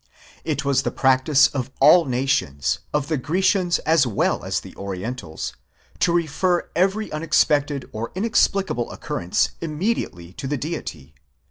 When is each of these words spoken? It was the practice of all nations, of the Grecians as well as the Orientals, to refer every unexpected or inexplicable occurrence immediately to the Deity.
It 0.43 0.65
was 0.65 0.81
the 0.81 0.89
practice 0.89 1.45
of 1.49 1.69
all 1.79 2.05
nations, 2.05 2.79
of 2.91 3.07
the 3.07 3.17
Grecians 3.17 3.77
as 3.85 4.07
well 4.07 4.43
as 4.43 4.59
the 4.61 4.75
Orientals, 4.75 5.53
to 5.99 6.11
refer 6.11 6.71
every 6.75 7.11
unexpected 7.11 7.87
or 7.91 8.11
inexplicable 8.15 8.89
occurrence 8.89 9.51
immediately 9.61 10.33
to 10.33 10.47
the 10.47 10.57
Deity. 10.57 11.13